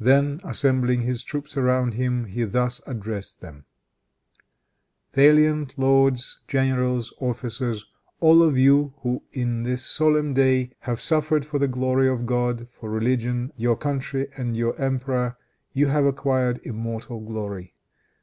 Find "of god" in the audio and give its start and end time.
12.08-12.68